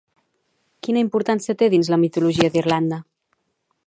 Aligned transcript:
Quina 0.87 1.03
importància 1.03 1.55
té 1.59 1.69
dins 1.73 1.91
la 1.95 2.01
mitologia 2.05 2.53
d'Irlanda? 2.57 2.99